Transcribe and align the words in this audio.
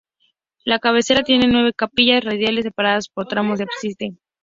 La 0.65 0.79
cabecera 0.79 1.21
tiene 1.21 1.45
nueve 1.47 1.73
capillas 1.77 2.23
radiales 2.23 2.63
separadas 2.63 3.07
por 3.07 3.27
tramos 3.27 3.59
de 3.59 3.65
ábside. 3.65 4.17